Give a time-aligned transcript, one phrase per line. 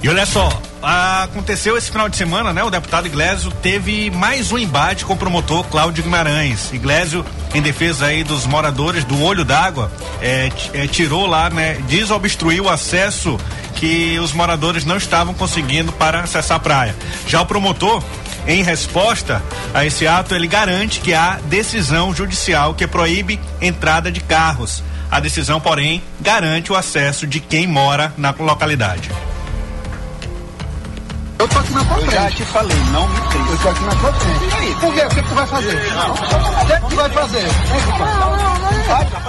[0.00, 0.48] E olha só,
[0.80, 2.62] aconteceu esse final de semana, né?
[2.62, 6.72] O deputado Iglesio teve mais um embate com o promotor Cláudio Guimarães.
[6.72, 9.90] Iglesio, em defesa aí dos moradores do Olho d'Água,
[10.22, 11.74] é, é, tirou lá, né?
[11.88, 13.36] Desobstruiu o acesso
[13.74, 16.94] que os moradores não estavam conseguindo para acessar a praia.
[17.26, 18.00] Já o promotor,
[18.46, 19.42] em resposta
[19.74, 24.80] a esse ato, ele garante que há decisão judicial que proíbe entrada de carros.
[25.10, 29.10] A decisão, porém, garante o acesso de quem mora na localidade.
[31.38, 32.14] Eu tô aqui na tua frente.
[32.14, 33.50] Eu já te falei, não me triste.
[33.50, 34.44] Eu tô aqui na tua frente.
[34.44, 35.00] E aí, por quê?
[35.00, 35.92] O que, que tu vai fazer?
[35.92, 36.10] Não.
[36.10, 37.48] O que, que tu vai fazer?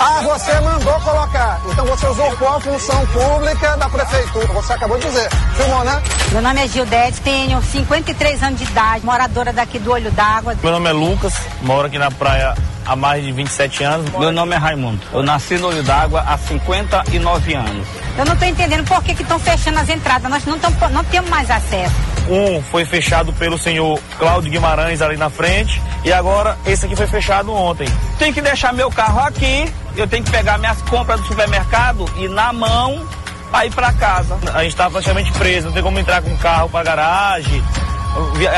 [0.00, 1.60] Ah, você mandou colocar.
[1.70, 4.46] Então você usou qual função pública da prefeitura?
[4.46, 5.28] Você acabou de dizer.
[5.56, 6.02] Filmou, né?
[6.32, 10.56] Meu nome é Gildete, tenho 53 anos de idade, moradora daqui do Olho d'Água.
[10.62, 14.10] Meu nome é Lucas, moro aqui na praia há mais de 27 anos.
[14.18, 15.00] Meu nome é Raimundo.
[15.12, 17.86] Eu nasci no Olho d'Água há 59 anos.
[18.18, 20.30] Eu não estou entendendo por que estão fechando as entradas.
[20.30, 21.94] Nós não, tão, não temos mais acesso.
[22.28, 27.06] Um foi fechado pelo senhor Cláudio Guimarães ali na frente e agora esse aqui foi
[27.06, 27.88] fechado ontem.
[28.18, 32.28] Tem que deixar meu carro aqui, eu tenho que pegar minhas compras do supermercado e
[32.28, 33.04] na mão
[33.50, 34.38] para ir para casa.
[34.54, 37.62] A gente está praticamente preso, não tem como entrar com o carro para garagem,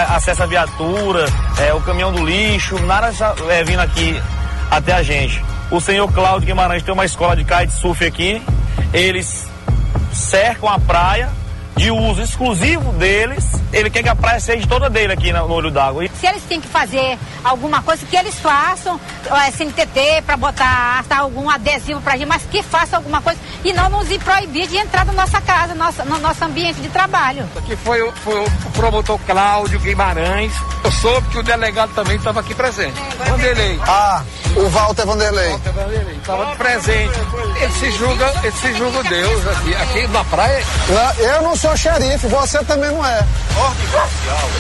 [0.09, 1.25] acesso à viatura,
[1.59, 3.13] é, o caminhão do lixo, nada
[3.51, 4.21] é, vindo aqui
[4.71, 5.45] até a gente.
[5.71, 8.43] O senhor Cláudio Guimarães tem uma escola de kitesurf aqui,
[8.93, 9.47] eles
[10.13, 11.31] cercam a praia
[11.83, 15.69] de uso exclusivo deles, ele quer que a praia seja toda dele aqui no olho
[15.69, 16.07] d'água.
[16.15, 21.51] Se eles têm que fazer alguma coisa, que eles façam, é, SNTT, para botar algum
[21.51, 25.13] adesivo pra gente, mas que façam alguma coisa e não nos proibir de entrar na
[25.13, 27.49] nossa casa, nossa, no nosso ambiente de trabalho.
[27.57, 30.53] Aqui foi, foi o promotor Cláudio Guimarães.
[30.85, 33.01] Eu soube que o delegado também estava aqui presente.
[33.21, 33.81] É, Vanderlei.
[33.89, 34.23] Ah,
[34.57, 35.51] o Walter Vanderlei.
[35.51, 36.17] Walter Vanderlei.
[36.17, 37.19] Estava presente.
[37.61, 40.65] Ele se julga, ele se julga Deus aqui, aqui na praia.
[41.19, 43.25] Eu não sou xerife, você também não é.
[43.57, 44.51] Ordem social.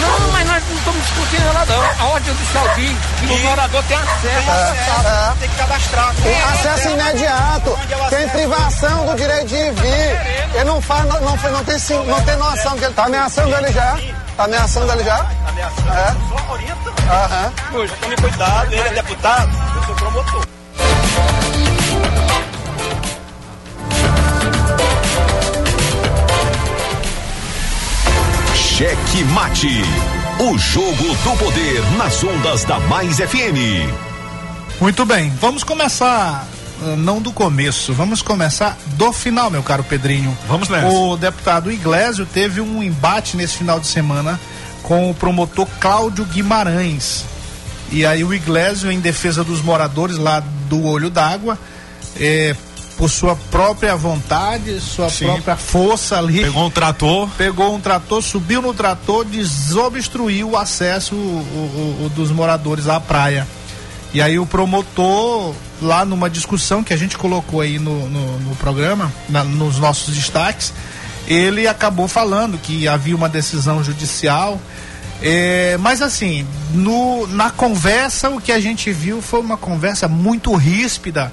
[0.00, 2.06] Não, mas nós não estamos discutindo nada não.
[2.06, 4.20] A ordem judicial diz que o morador tem acesso.
[4.22, 6.14] Tem acesso, é, tem que cadastrar.
[6.22, 7.78] Tem acesso imediato.
[8.08, 10.54] Tem privação do direito de vir.
[10.54, 11.76] Ele não faz, não, não, não, tem,
[12.06, 13.98] não tem noção que ele tá ameaçando ele já.
[14.36, 15.26] Tá ameaçando ele já?
[15.60, 15.90] Ameaçando?
[15.90, 16.16] É.
[16.28, 16.90] Só orienta.
[17.10, 17.52] Aham.
[17.70, 20.46] Poxa, tome cuidado, ele é deputado, eu sou promotor.
[28.54, 29.82] Cheque Mate.
[30.38, 33.92] O jogo do poder nas ondas da Mais FM.
[34.80, 36.46] Muito bem, vamos começar
[36.82, 40.34] ah, não do começo, vamos começar do final, meu caro Pedrinho.
[40.48, 40.88] Vamos nessa.
[40.88, 44.40] O deputado Iglesio teve um embate nesse final de semana
[44.82, 47.24] com o promotor Cláudio Guimarães.
[47.90, 51.58] E aí o Iglesio, em defesa dos moradores lá do Olho d'Água,
[52.16, 52.54] eh,
[52.96, 55.24] por sua própria vontade, sua Sim.
[55.24, 56.42] própria força ali.
[56.42, 57.28] Pegou um trator.
[57.36, 63.00] Pegou um trator, subiu no trator, desobstruiu o acesso o, o, o dos moradores à
[63.00, 63.46] praia.
[64.12, 68.56] E aí o promotor, lá numa discussão que a gente colocou aí no, no, no
[68.56, 70.72] programa, na, nos nossos destaques,
[71.26, 74.60] ele acabou falando que havia uma decisão judicial.
[75.22, 80.54] É, mas assim, no, na conversa, o que a gente viu foi uma conversa muito
[80.54, 81.30] ríspida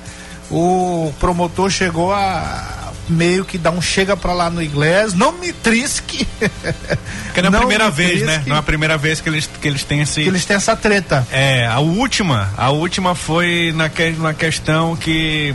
[0.49, 5.53] o promotor chegou a meio que dar um chega para lá no inglês, não me
[5.53, 6.27] trisque.
[7.33, 8.43] Que não é a primeira vez, trisque, né?
[8.47, 10.23] Não é a primeira vez que eles, que eles têm esse.
[10.23, 11.25] Que eles têm essa treta.
[11.31, 15.53] É, a última, a última foi na, que, na questão que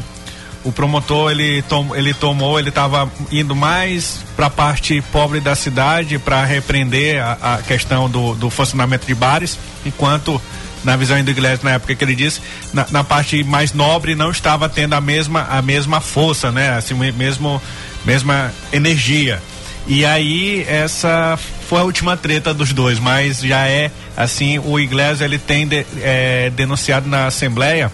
[0.64, 5.54] o promotor ele, tom, ele tomou, ele estava indo mais para a parte pobre da
[5.54, 10.40] cidade para repreender a, a questão do, do funcionamento de bares, enquanto
[10.84, 12.40] na visão do Iglesias na época que ele disse,
[12.72, 16.70] na, na, parte mais nobre não estava tendo a mesma, a mesma força, né?
[16.70, 17.62] Assim, mesmo,
[18.04, 19.40] mesma energia.
[19.86, 25.20] E aí essa foi a última treta dos dois, mas já é assim, o Iglesias
[25.20, 27.90] ele tem de, é, denunciado na Assembleia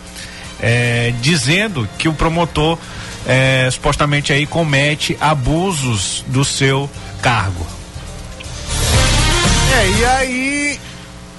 [0.61, 2.79] é, dizendo que o promotor
[3.27, 6.89] é, supostamente aí comete abusos do seu
[7.21, 7.67] cargo.
[9.73, 10.81] É, e aí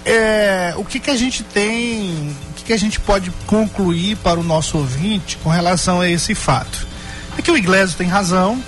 [0.05, 4.39] é, o que, que a gente tem, o que, que a gente pode concluir para
[4.39, 6.87] o nosso ouvinte com relação a esse fato?
[7.37, 8.61] É que o Iglesias tem razão,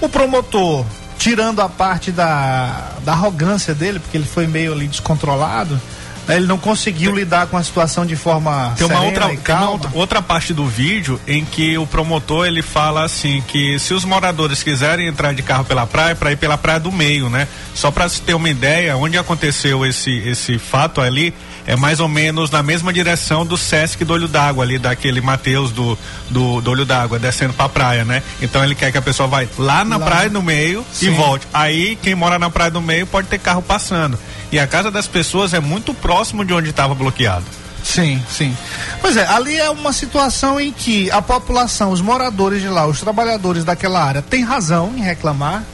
[0.00, 0.84] o promotor,
[1.18, 5.80] tirando a parte da, da arrogância dele, porque ele foi meio ali descontrolado,
[6.28, 9.90] Ele não conseguiu lidar com a situação de forma tem uma outra tem uma outra,
[9.94, 14.62] outra parte do vídeo em que o promotor ele fala assim que se os moradores
[14.62, 17.48] quiserem entrar de carro pela praia para ir pela praia do meio né?
[17.74, 21.32] Só para se ter uma ideia onde aconteceu esse esse fato ali
[21.66, 25.70] é mais ou menos na mesma direção do Sesc do Olho d'Água ali daquele Mateus
[25.70, 25.98] do,
[26.30, 28.22] do, do Olho d'Água descendo para a praia né?
[28.40, 30.06] Então ele quer que a pessoa vai lá na Lá.
[30.06, 31.06] praia do meio Sim.
[31.06, 31.46] e volte.
[31.52, 34.18] Aí quem mora na praia do meio pode ter carro passando
[34.50, 37.44] e a casa das pessoas é muito próximo de onde estava bloqueado
[37.82, 38.56] Sim, sim.
[39.00, 43.00] Pois é, ali é uma situação em que a população, os moradores de lá, os
[43.00, 45.64] trabalhadores daquela área, têm razão em reclamar,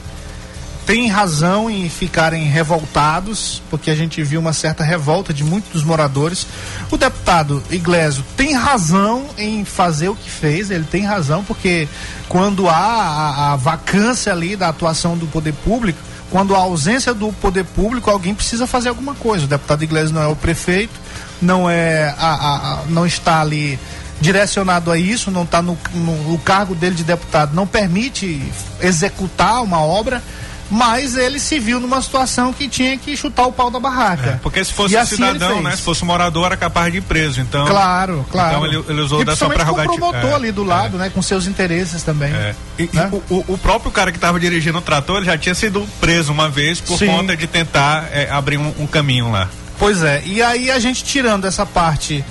[0.85, 5.83] têm razão em ficarem revoltados, porque a gente viu uma certa revolta de muitos dos
[5.83, 6.45] moradores.
[6.91, 11.87] O deputado Iglesio tem razão em fazer o que fez, ele tem razão, porque
[12.29, 15.99] quando há a, a vacância ali da atuação do poder público,
[16.29, 19.45] quando há ausência do poder público, alguém precisa fazer alguma coisa.
[19.45, 20.93] O deputado Iglesias não é o prefeito,
[21.41, 23.79] não é a, a- não está ali
[24.21, 28.41] direcionado a isso, não está no, no- o cargo dele de deputado, não permite
[28.81, 30.21] executar uma obra,
[30.69, 34.39] mas ele se viu numa situação que tinha que chutar o pau da barraca.
[34.41, 35.75] Porque se fosse E um assim cidadão, né?
[35.75, 37.39] Se fosse um morador, era capaz de ir preso.
[37.39, 38.49] Então, Claro, claro.
[38.57, 39.97] Então ele, ele usou e sua principalmente com o prerrogativa.
[40.11, 42.33] promotor É, ali do lado, né, com seus interesses também.
[42.33, 42.55] é.
[42.79, 43.09] E, e né?
[43.11, 46.31] o, o- o próprio cara que estava dirigindo o trator ele já tinha sido preso
[46.31, 47.07] uma vez por Sim.
[47.07, 49.47] conta de tentar é, abrir um, um caminho lá.
[49.77, 52.23] Pois é, e aí a gente tirando essa parte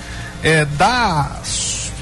[0.42, 1.31] é, da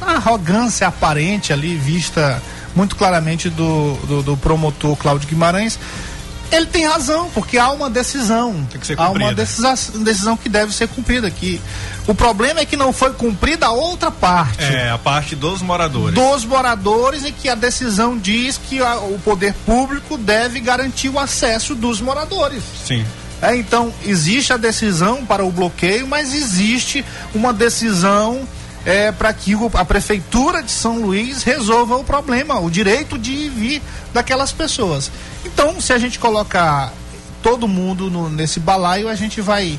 [0.00, 2.43] arrogância aparente ali, vista
[2.75, 5.79] muito claramente do, do, do promotor Cláudio Guimarães,
[6.52, 8.66] ele tem razão, porque há uma decisão.
[8.96, 11.31] Há uma decisão, decisão que deve ser cumprida.
[11.31, 11.60] Que
[12.06, 16.14] o problema é que não foi cumprida a outra parte É, a parte dos moradores.
[16.14, 21.19] dos moradores e que a decisão diz que a- o poder público deve garantir o
[21.19, 22.62] acesso dos moradores.
[22.87, 23.05] Sim.
[23.40, 28.46] É, então, existe a decisão para o bloqueio, mas existe uma decisão
[28.84, 33.82] é, para que a Prefeitura de São Luís resolva o problema, o direito de vir
[34.12, 35.11] daquelas pessoas.
[35.44, 36.93] Então, se a gente colocar
[37.43, 39.79] todo mundo no- nesse balaio, a gente vai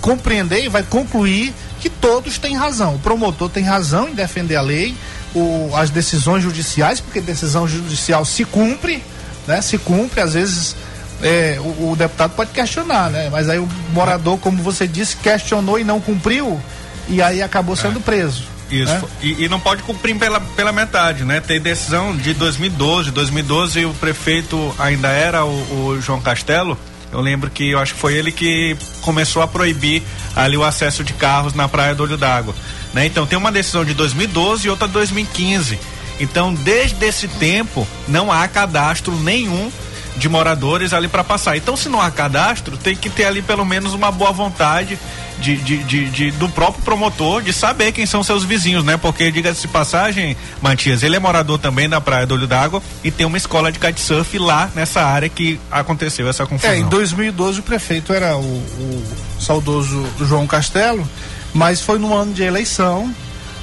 [0.00, 2.94] compreender e vai concluir que todos têm razão.
[2.96, 4.94] O promotor tem razão em defender a lei,
[5.34, 9.02] o- as decisões judiciais, porque decisão judicial se cumpre,
[9.46, 9.60] né?
[9.60, 10.76] Se cumpre, às vezes
[11.22, 13.28] é, o, o deputado pode questionar, né?
[13.30, 16.60] Mas aí o morador, como você disse, questionou e não cumpriu,
[17.08, 18.44] e aí acabou sendo preso.
[18.70, 18.92] Isso.
[18.92, 19.02] né?
[19.22, 21.40] E, e não pode cumprir pela, pela metade, né?
[21.40, 23.10] Tem decisão de 2012.
[23.10, 26.78] 2012 o prefeito ainda era o, o João Castelo.
[27.12, 30.02] Eu lembro que eu acho que foi ele que começou a proibir
[30.34, 32.54] ali o acesso de carros na Praia do Olho d'Água.
[32.92, 33.06] Né?
[33.06, 35.78] Então tem uma decisão de 2012 e outra de 2015.
[36.18, 39.70] Então, desde esse tempo, não há cadastro nenhum
[40.16, 41.56] de moradores ali para passar.
[41.56, 44.98] Então, se não há cadastro, tem que ter ali pelo menos uma boa vontade
[45.40, 48.96] de, de, de- de- do próprio promotor de saber quem são seus vizinhos, né?
[48.96, 53.26] Porque, diga-se passagem, Matias, ele é morador também da Praia do Olho d'Água e tem
[53.26, 56.70] uma escola de kitesurf lá nessa área que aconteceu essa confusão.
[56.70, 59.04] É, em 2012 o prefeito era o, o
[59.40, 61.06] saudoso João Castelo,
[61.52, 63.12] mas foi no ano de eleição,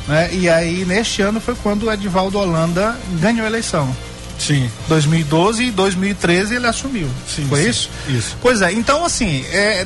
[0.07, 0.29] né?
[0.33, 3.95] E aí neste ano foi quando o Edivaldo Holanda ganhou a eleição.
[4.41, 4.69] Sim.
[4.87, 7.07] 2012 e 2013 ele assumiu.
[7.27, 7.69] Sim, Foi sim.
[7.69, 7.89] isso?
[8.07, 8.37] Isso.
[8.41, 9.85] Pois é, então assim, é,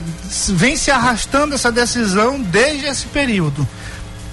[0.49, 3.67] vem se arrastando essa decisão desde esse período.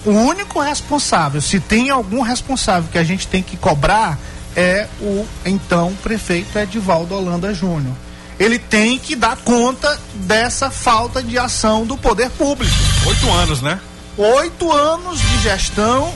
[0.04, 4.18] O único responsável, se tem algum responsável que a gente tem que cobrar,
[4.56, 7.94] é o então prefeito Edivaldo Holanda Júnior.
[8.38, 12.74] Ele tem que dar conta dessa falta de ação do poder público.
[13.06, 13.80] Oito anos, né?
[14.16, 16.12] Oito anos de gestão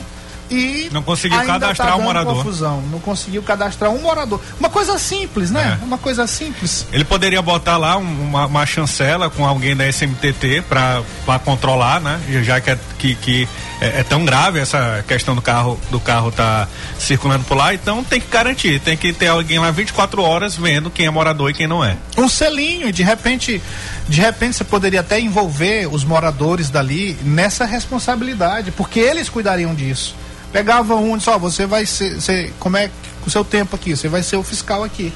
[0.49, 2.35] e Não conseguiu ainda cadastrar tá um morador.
[2.37, 2.81] confusão.
[2.91, 4.39] Não conseguiu cadastrar um morador.
[4.59, 5.77] Uma coisa simples, né?
[5.81, 5.83] É.
[5.85, 6.85] Uma coisa simples.
[6.91, 11.03] Ele poderia botar lá um- uma, uma chancela com alguém da SMTT para
[11.43, 12.19] controlar, né?
[12.43, 13.47] Já que, é, que, que
[13.81, 16.67] é, é tão grave essa questão do carro do carro tá
[16.99, 20.89] circulando por lá, então tem que garantir, tem que ter alguém lá 24 horas vendo
[20.89, 21.95] quem é morador e quem não é.
[22.17, 23.61] Um selinho, de repente,
[24.07, 30.15] de repente você poderia até envolver os moradores dali nessa responsabilidade, porque eles cuidariam disso.
[30.57, 32.93] Pegava um e disse, ó, você vai ser, como é que-
[33.27, 35.13] o seu tempo aqui, você vai ser o fiscal aqui.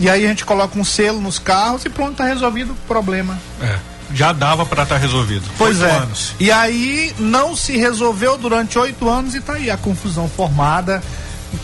[0.00, 3.38] E aí a gente coloca um selo nos carros e pronto, tá resolvido o problema.
[3.62, 3.78] É.
[4.12, 5.44] Já dava para estar resolvido.
[5.56, 5.96] Pois Oito é.
[5.96, 6.32] anos.
[6.40, 11.00] E aí não se resolveu durante oito anos e tá aí a confusão formada.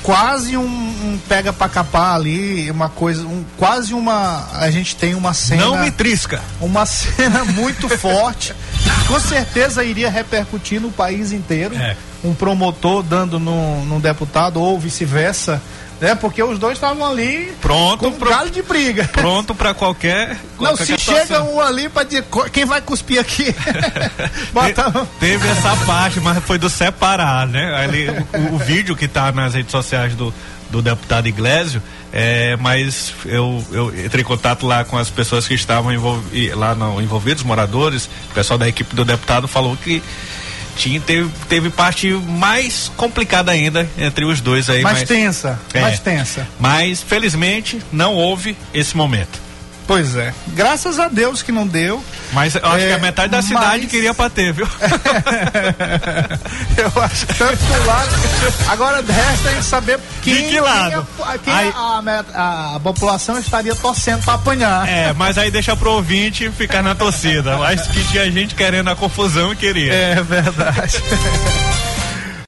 [0.02, 4.49] Quase um, um pega pra capar ali, uma coisa, um, quase uma.
[4.52, 5.64] A gente tem uma cena.
[5.64, 6.40] Não me trisca.
[6.61, 8.54] Uma cena muito forte
[9.06, 11.75] com certeza iria repercutir no país inteiro.
[11.76, 11.96] É.
[12.25, 15.62] Um promotor dando num, num deputado ou vice-versa,
[16.00, 16.14] né?
[16.14, 19.04] Porque os dois estavam ali Pronto com um pro- galho de briga.
[19.12, 20.30] Pronto para qualquer.
[20.58, 21.26] Não, qualquer se situação.
[21.26, 23.54] chega um ali pra dizer quem vai cuspir aqui.
[24.52, 24.90] Bota.
[24.90, 27.75] Te- Teve essa parte, mas foi do separar, né?
[27.76, 28.08] Ali,
[28.50, 30.32] o, o vídeo que tá nas redes sociais do,
[30.70, 31.82] do deputado Iglesio,
[32.12, 36.75] é, mas eu, eu entrei em contato lá com as pessoas que estavam envolvi, lá
[36.75, 40.02] no, envolvidos, moradores, o pessoal da equipe do deputado falou que
[40.76, 44.82] tinha, teve, teve parte mais complicada ainda entre os dois aí.
[44.82, 45.80] mais mas, tensa, É.
[45.80, 46.46] mais tensa.
[46.61, 49.45] mas felizmente não houve esse momento.
[49.86, 50.34] Pois é.
[50.48, 52.02] Graças a Deus que não deu.
[52.32, 54.66] Mas eu acho É, que a metade da cidade mas- queria pra ter, viu?
[56.76, 58.10] Eu acho que tanto do lado.
[58.68, 61.06] Agora resta a gente saber quem, De que lado?
[61.16, 62.02] quem a- quem Aí- a,
[62.34, 64.88] a- a população estaria torcendo pra apanhar.
[64.88, 67.56] É, mas aí deixa pro ouvinte ficar na torcida.
[67.56, 69.92] Mas que tinha gente querendo a confusão e queria.
[69.92, 71.00] É verdade.